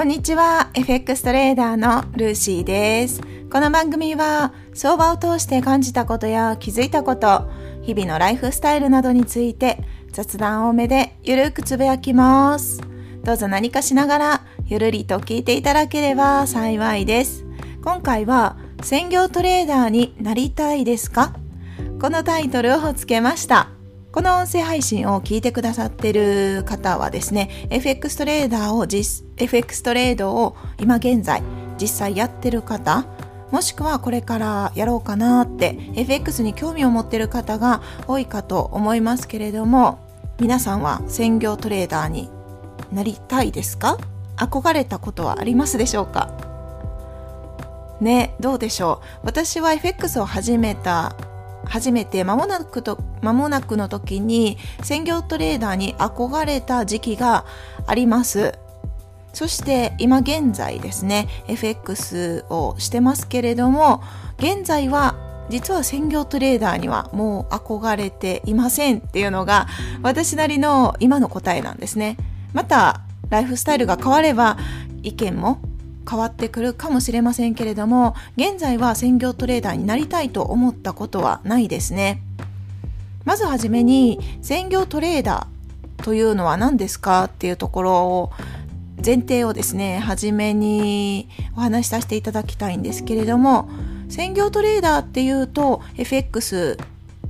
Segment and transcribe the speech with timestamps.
[0.00, 0.70] こんにちは。
[0.72, 3.20] FX トレーダーのルーシーです。
[3.50, 7.50] この番組は相場を通して感じたことや気づいたこと
[7.82, 12.80] 日々のライフスタイルなどについて雑談多めでゆるくつぶやきます。
[13.22, 17.44] どうぞ何かしながらゆるりと聞いていただければ幸いです。
[17.84, 21.34] 今回は専業トレーダーになりたいですか？
[22.00, 23.68] このタイトルをつけました。
[24.12, 31.42] この音声配信を聞いてくださってる方はですね FX トレーダーを実 FX トレードを今現在
[31.80, 33.06] 実際やってる方
[33.52, 40.00] もしくはこれからやろうかなって FX に興味を持ってる方が多いかと思いますけれども
[40.40, 42.30] 皆さんは専業トレーダーに
[42.92, 43.96] なりたいですか？
[44.36, 46.30] 憧れたことはありますでしょうか？
[48.00, 49.26] ねどうでしょう？
[49.26, 51.14] 私は FX を始めた
[51.64, 57.44] 初めて間もなくと間もなくの時に専業トレーダーに憧れた時期が
[57.86, 58.54] あります。
[59.32, 64.02] そして今現在ですね FX をしてますけれども
[64.38, 65.14] 現在は
[65.48, 69.66] 実は専業トレーダーにはもう憧れていませんっていうのが
[70.02, 72.16] 私なりの今の答えなんですね。
[72.52, 74.56] またライフスタイルが変われば
[75.02, 75.60] 意見も
[76.08, 82.22] 変わってくるかもしれませんけれども現在は専業トレーダーになりたいと思ったことはないですね。
[83.24, 88.32] まずはじめに専業トレーダーというのは何ですかっていうところを
[89.04, 93.68] 前提をですね初めにお話しさせていただきたいんですけれども
[94.08, 96.78] 専業トレーダーっていうと FX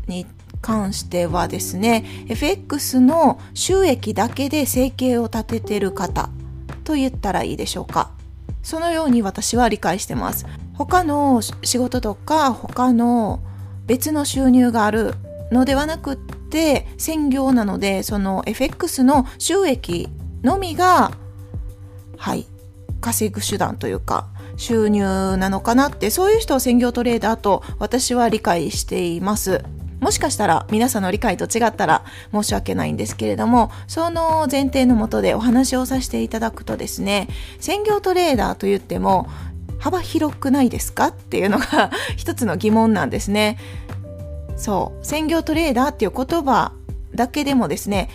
[0.06, 0.26] に
[0.60, 6.30] 関してはですね FX の収益だけで生計を立ててる方
[6.84, 8.10] と言ったらいいでしょうか。
[8.62, 10.46] そのように私は理解してます。
[10.74, 13.40] 他の仕事とか他の
[13.86, 15.14] 別の収入がある
[15.52, 20.08] のではなくって専業なのでその FX の収益
[20.42, 21.12] のみが
[22.16, 22.46] はい
[23.00, 29.64] 稼ぐ手段というか収入なのかなってそういう人を専業トレーダーと私は理解しています。
[30.00, 37.28] もしかしたら皆さんの理解と違ったら申し訳ないんですけれどもその前提のもとでお話をさせていただくとですね
[37.60, 39.28] 専業トレーダーと言っても
[39.78, 43.58] 幅広くないですかっていうのが 一つの疑問なんですね。
[44.56, 46.72] そう専業トレーダーっていう言葉
[47.14, 48.10] だけでもですね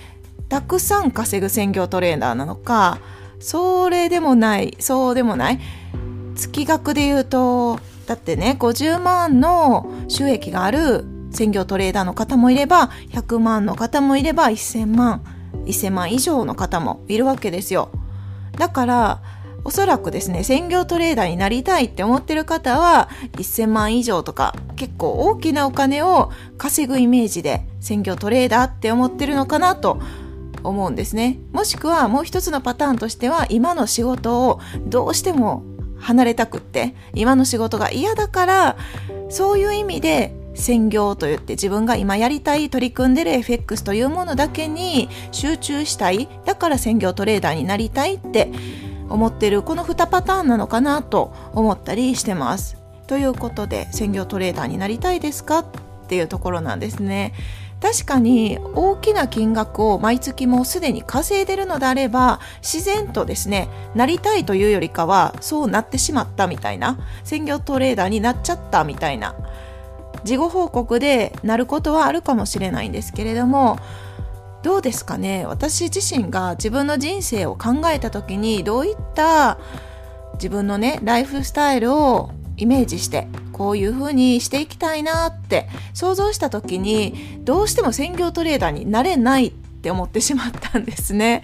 [0.47, 2.99] たくさん稼ぐ専業トレーダーなのか
[3.39, 5.59] それでもないそうでもない
[6.35, 15.23] 月額で言うとだってね50万の収益がある専業トレーダーの方もいれば100万の方もいれば1000万
[15.65, 17.89] 1000万以上の方もいるわけですよ。
[18.57, 19.21] だから
[19.63, 29.99] おそらくですね専業トレーダーになりたいって思ってる方は1000万以上とか結構大きなお金を稼ぐイメージで専業トレーダーって思ってるのかなと
[30.63, 31.39] 思うんですね。
[31.51, 35.63] もしくはもう一つのパターンとしては今の仕事をどうしても
[35.97, 38.77] 離れたくって今の仕事が嫌だから
[39.29, 48.51] そういう意味で専業といって自分が今やりたい取り組んでる FX というものだけに集中したいだから専業トレーダーになりたいって
[49.09, 52.77] 思ってるこの2パターンなのかなと思ったりしてます。
[53.07, 55.65] ということで専業トレーダーになりたいですかっ
[56.07, 57.33] ていうところなんですね。
[57.81, 69.35] 確かに大きな金額を毎月もうすでに稼いでるのであれば自然とですねなりたいというよりかはそうなってしまったみたいな専業トレーダーになっちゃったみたいな
[70.25, 73.79] 事後報告でなることはあるかもしれないんですけれども
[74.63, 75.45] どうですかね？
[75.45, 79.59] 私自身が自分の人生を考えた時にどういった
[80.33, 91.43] 自分のねライフスタイルをイメージしてこういう風にしていきたいなって想像した時にどうしても専業トレーダーになれないって思ってしまったんですね。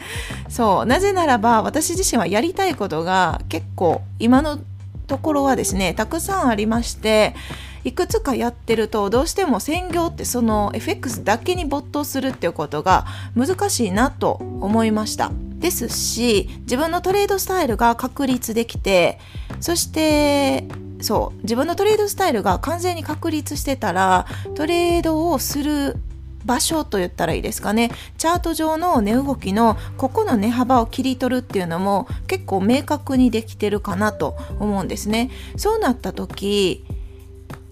[0.49, 0.85] そう。
[0.87, 4.57] なぜならば私自身はやりたいことが結構今の
[5.05, 7.35] ところはですねたくさんありまして
[7.83, 13.05] いくつかやってるとどうしても専業ってその FX だけに没頭するっていうことが
[13.35, 15.31] 難しいなと思いました。
[15.61, 19.19] ですし自分のトレードスタイルが確立できて
[19.59, 20.66] そして
[21.01, 24.25] そう自分のトレードスタイルが完全に確立してたら
[24.55, 25.97] トレードをする
[26.45, 27.91] 場所と言ったらいいですかね。
[28.17, 35.29] チャート上の値動きのここの値幅を切り取るっていうのも結構明確にできてるかなと思うんですね。
[35.55, 36.85] そうなった時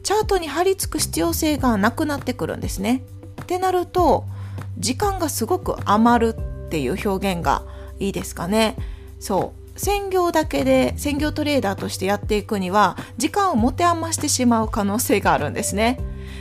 [0.04, 3.04] チャートに貼り付く必要性がなくなってくるんですね。
[3.42, 4.26] ってなると
[4.78, 7.64] 時間がすごく余るっていう表現が
[8.00, 8.76] いいですかね。
[9.20, 9.80] そう。
[9.80, 16.00] 専業だけで専業トレーダーとしてやっていくには時間を持て余してしまう可能性があるんですね。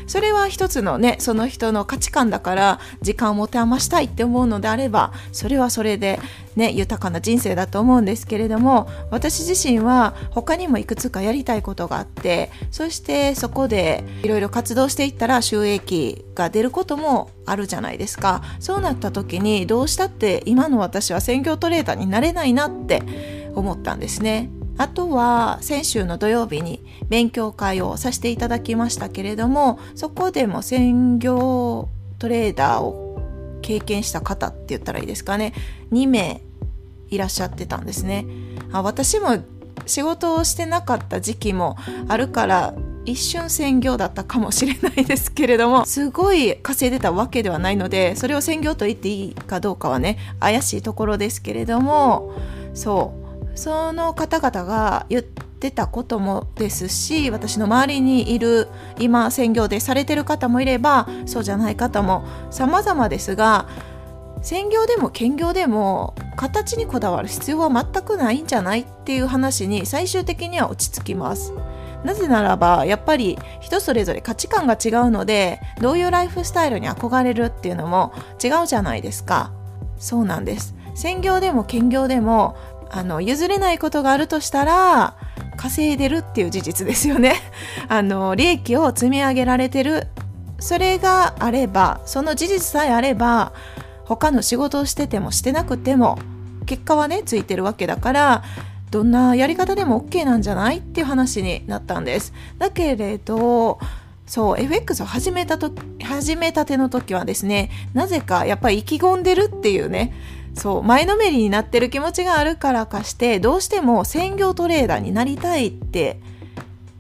[0.09, 6.19] それは一つのねその人の価値観だから時間を持て余したいって思うのであればそれはそれで
[6.57, 18.43] ね豊かな人生だと思うんですけれども私自身は他にもいくつかやりたいことがあってそしてそこでいろいろ活動していったら収益が出ることもあるじゃないですか。
[18.61, 23.03] そうなった時にどうしたって今の私は専業トレーダーになれないなって
[23.55, 24.51] 思ったんですね。
[24.79, 31.89] あとは先週の土曜日に勉強会をさせていただきましたけれどもそこでも専業
[32.19, 33.19] トレーダーを
[33.61, 35.53] 経験した方って言ったらいいですかね。
[35.93, 36.41] 2名
[37.11, 38.25] いらっしゃってたんですね。
[38.73, 39.39] あ私も
[39.87, 41.77] 仕事をしてなかった時期も
[42.09, 42.75] あるから
[43.05, 52.35] 一瞬専業だったかもしれないですけれどもすごい稼いでたわけではないのでそれを専業と言っていいかどうかはね怪しいところですけれども
[52.75, 53.28] そう。
[53.59, 58.69] その方々が言ってたこともですし私の周りにいる
[59.01, 63.69] 今専業でされてる方もいればそうじゃない方も様々ですが
[64.43, 71.53] 専業でも兼業でも形にこだわる必要は全くないんじゃないっていう話に最終的には落ち着きます。
[72.05, 79.51] なぜならばやっぱり人それぞれ価値観が違うのでどういうライフスタイルに憧れるっていうのも違うじゃないですか
[79.99, 82.57] そうなんです専業でも兼業でも
[82.91, 85.17] あの譲れないことがあるとしたら
[85.57, 87.37] 稼いでるっていう事実ですよね。
[87.89, 90.07] あの利益を積み上げられてる。
[90.61, 93.53] それがあればその事実さえあれば
[94.05, 96.19] 他の仕事をしててもしてなくても
[96.67, 98.43] 結果はねついてるわけだから
[98.91, 102.33] どんなやり方でも OK なんじゃないっていう話になったんです。
[102.59, 103.79] だけれど
[104.27, 110.13] そう FX を始めたと始めたての時はですねなぜかやっぱり意気込んでるっていうね
[110.55, 116.21] そう前のめりになってる気持ちがあるからかしてどうしても専業トレーダーになりたいって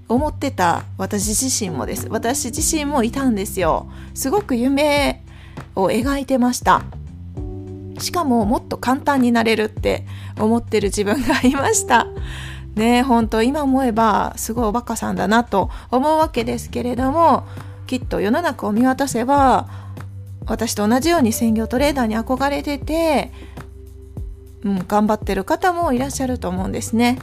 [0.08, 2.08] 思ってた私自身もです。
[2.08, 3.90] 私自身もいたんですよ。
[4.14, 5.22] すごく夢
[5.74, 6.82] を描いてました。
[7.98, 10.06] しかももっと簡単になれるって
[10.38, 12.06] 思ってる自分がいました。
[12.74, 17.46] ね本当今思えばすごいおバカさんだなと思うわけですけれども
[17.86, 19.68] きっと世の中を見渡せば
[20.48, 23.30] 私と同じように専業トレーダーに憧れてて、
[24.64, 27.18] うん、頑張ってる方もいらっしゃると思うんですね。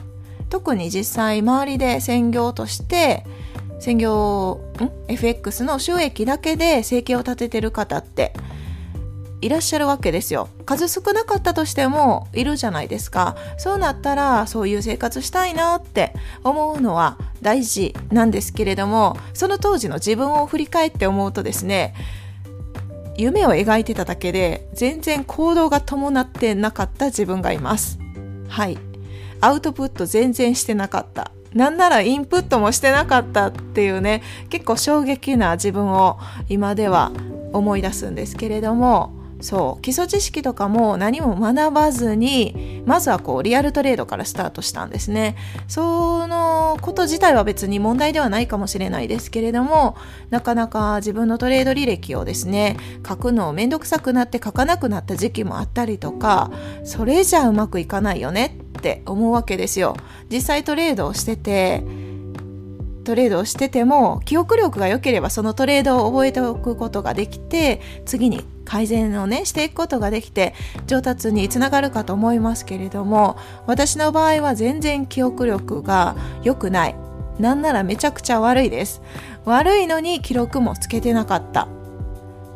[0.48, 3.24] 特に実際周りで専業として
[3.80, 8.32] 専業ん FX の収益だけで生計を立ててる方って
[9.42, 21.94] いらっしゃるわけですよ数少なかったとしてもいるじゃないですかそうなったらそういう生活したいなって思うのは大事なんですけれどもその当時の自分を振り返って思うとですね
[23.18, 27.98] 夢を描いてただけで全然行動が伴ってなかった自分がいます。
[28.48, 28.78] はい。
[29.40, 31.30] アウトプット全然してなかった。
[31.56, 36.18] なんならインプットもしてなかったっていうね結構衝撃な自分を
[36.50, 37.12] 今では
[37.54, 45.36] 思い出すんですけれどもそう基礎知識とかも何も学ばずにまずはこうリアルトレードからスタートしたんですね。
[45.68, 49.96] そのこと自体は別に問題ではないかもしれないですけれども
[50.30, 56.50] なかなか自分のトレード履歴をですね書くのをめんどくさくなって書かなくなった時期もあったりとか
[56.84, 59.96] それじゃうまくいかないよねって思うわけですよ。
[60.30, 61.84] 実際トレードをしてて
[63.06, 70.54] トレードをしてても記憶力が良ければそのトレードを覚えておくことができて次に改善をねしていくことができて
[70.88, 76.96] 上達につながるかと思いますけれども私の場合は全然記憶力が良くない。
[77.38, 79.02] なんならめちゃくちゃ悪いです。
[79.44, 81.68] 悪いのに記録もつけてなかった。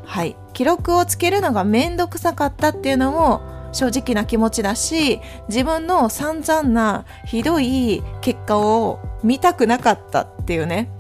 [0.07, 0.37] はい。
[0.55, 10.91] 記録をつけるのがめんどくさかったっていうのも正直な気持ちだし自分の散々なひどい結果を見たくなかったっていうね。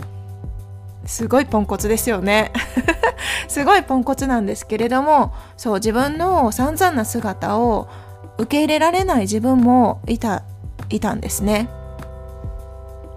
[1.06, 2.52] すごいポンコツですよね。
[3.48, 7.88] すごいポンコツなんですけれどもそう自分の散々な姿を
[8.38, 10.42] 受け入れられない自分もいた
[10.88, 11.68] いたんですね。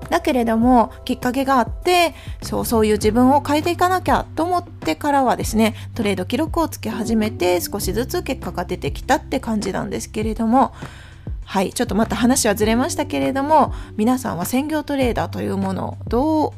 [0.10, 10.74] だけれどもきっかけがあってそうそういう自分を変えていかなきゃと思ってからはですねトレード記録をつけ始めて少しずつ結果が出てきたって感じなんですけれども
[11.53, 16.51] はいちょっとまた話はずれましたけれども皆さんは専業トレーダーというものをどう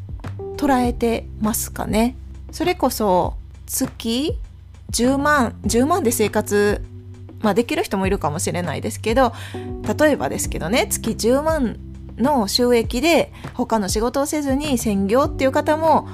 [0.56, 2.16] 捉えてますかね？
[2.50, 3.34] それこそ
[3.66, 4.38] 月
[4.92, 6.82] 10万10万で生活
[7.42, 9.34] まあできる人もいるかもしれないですけど
[10.00, 11.78] 例えばですけどね月10万
[12.16, 16.08] の収益で他の仕事をせずに専業っていう方も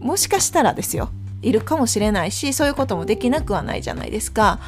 [0.00, 1.08] もしかしたらですよ
[1.40, 4.60] いるかもしれないしそういうこともできなくはないじゃないですか。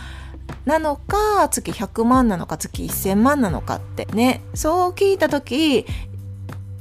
[0.65, 5.87] なのか月100万なのか月1000万なのかってねそう聞いた時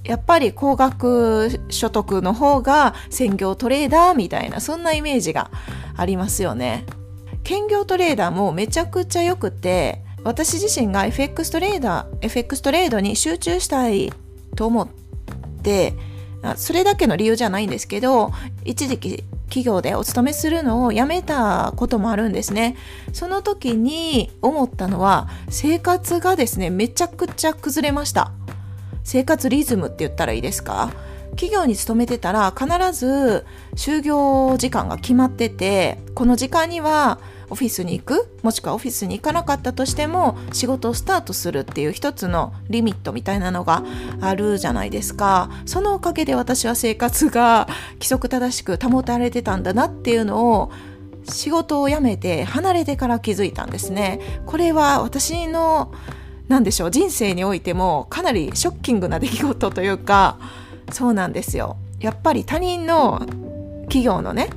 [0.03, 5.51] やっぱり高額所得の方が専業トレーダーみたいなそんなイメージが
[5.95, 6.85] ありますよね。
[7.43, 14.11] 兼業トレーダーもめちゃくちゃ良くて私自身が FX トレーダー FX トレードに集中したい
[14.55, 14.87] と思っ
[15.63, 15.93] て
[16.55, 18.31] それだけの理由じゃないんですけど
[18.65, 22.77] 一時期企業でお勤めするのをやめたこともあるんですね。
[23.11, 28.31] その時に思ったのは生活がですねめちゃくちゃ崩れました。
[29.03, 30.91] 生活リズムって言ったらいいですか？
[31.31, 33.45] 企業に勤めてたら必ず
[33.75, 37.19] 就業時間が決まっててこの時間には
[37.49, 43.83] オフィスに行くもしくはオフィスに行かなかったとしても仕事をスタートするっていう一つのリミットみたいなのが
[44.21, 45.49] あるじゃないですか。
[45.65, 47.67] そのおかげで私は生活が
[47.99, 50.71] 規則正しく保たれてたんだなっていうのを
[51.27, 54.19] 仕事を辞めて離れてから気づいたんですね。
[54.45, 55.91] これは私の
[56.47, 60.37] 何でしょう人生においてもかなりショッキングな出来事というか
[60.91, 61.77] そうなんですよ。
[61.99, 63.19] やっぱり他人の
[63.83, 64.49] 企業のね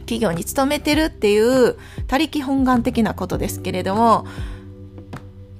[0.00, 4.26] 企業に勤めてるっていう他力本願的なことですけれども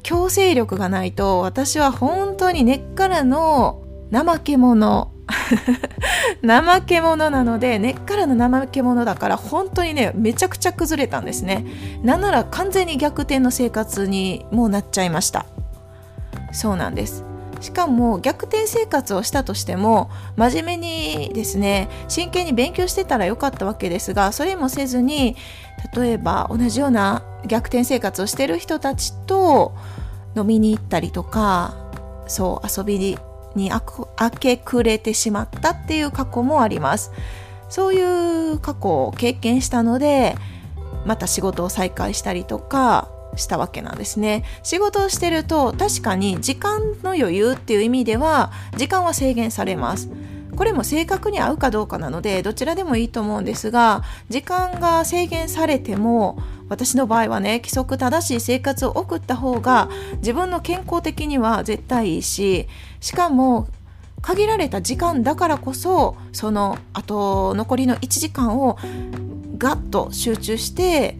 [0.02, 3.82] 強制力がないと私は本当に根っからの
[4.12, 5.10] 怠け者
[6.46, 11.64] 怠け者なので根っからの怠け者だから本当にねめちゃくちゃ崩れたんですね。
[12.02, 15.46] なんなら完全に逆転の生活にもうなっちゃいました。
[16.52, 17.24] そうなんです。
[17.64, 25.34] しかも逆転生活をしたとしても真面目にですね真剣に勉強してたらよかったわけですがそれもせずに
[25.96, 29.74] 例えば同じような逆転生活をしてる人たちと
[30.36, 31.74] 飲みに行ったりとか
[32.26, 37.12] そう遊びに明け暮れてしまったっていう過去もあります。
[37.70, 40.36] そういう過去を経験したので
[41.06, 44.44] また仕事を再開したりとかしたわけなんですね。
[44.62, 50.08] 仕事をしてると確かに時間の余裕っていう意味では時間は制限されます。
[50.56, 56.38] これも正確に合うかどうかなのでどちらでもいいと思うんですが時間が制限されても
[56.68, 59.88] 私の場合はね規則正しい生活を送った方が
[60.18, 62.68] 自分の健康的には絶対いいし
[63.00, 63.68] しかも
[64.22, 68.78] 限られた時間だからこそそのあと残りの1時間を
[69.58, 71.18] ガッと集中して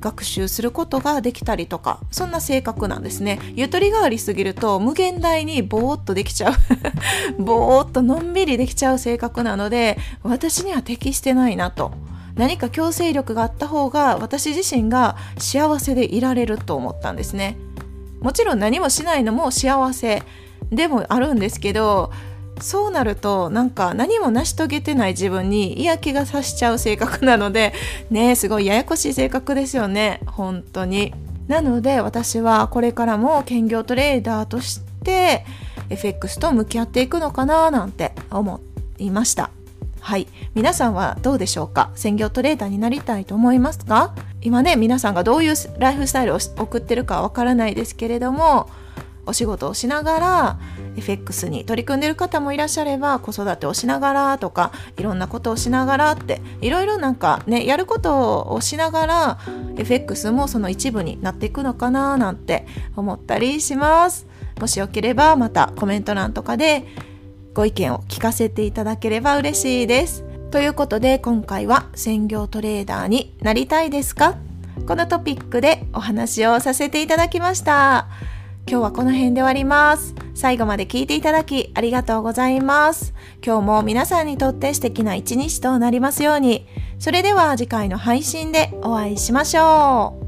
[0.00, 3.40] 学習することができたりとかそんな性格なんですね。
[3.54, 6.54] ゆとりがありすぎると無限大にぼーっとできちゃう。
[7.42, 11.92] ぼーっとのんびりできちゃう性格なので私には適してないなと。
[12.36, 17.56] 何か強制力があった方が私自身が幸せでいられると思ったんですね。
[18.20, 20.22] もちろん何もしないのも幸せ
[20.70, 22.12] でもあるんですけど
[22.60, 27.72] そうなるとなんか何も成し遂げてない自分に嫌気がさしちゃう性格なので
[28.10, 30.20] ねすごいややこしい性格ですよね。
[30.26, 31.14] 本当に。
[31.46, 35.46] なので私はこれからも兼業トレーダーとして
[35.88, 38.60] FX と向き合っていくのかななんて思
[38.98, 39.50] いました。
[40.00, 40.26] はい。
[40.54, 41.90] 皆さんはどうでしょうか？
[41.94, 48.68] 専業トレーダーになりたいと思いますか今ね皆さんがどういうライフスタイルを送ってるかわからないですけれども
[49.28, 50.58] お仕事をしながら
[50.96, 59.38] FX に取り組んでる方もいらっしゃれば子育てをしながらとかいろんなことをしながらっていろいろなんかねやることをしながら
[59.76, 62.66] FX もその一部になっていくのかななんて
[62.96, 64.26] 思ったりします。
[64.58, 66.84] もしよければまたコメント欄とかで
[67.54, 70.24] ご意見を聞かせていただければ嬉しいです。
[70.50, 74.36] ということで今回は専業トレーダーになりたいですか？
[74.86, 78.08] このトピックでお話をさせていただきました。
[78.68, 80.14] 今日はこの辺で終わります。
[80.34, 83.14] 最後まで聞いていただきありがとうございます。
[83.42, 86.66] 今日も皆さんにとって素敵な一日となりますように。
[86.98, 90.27] それでは次回の配信でお会いしましょう。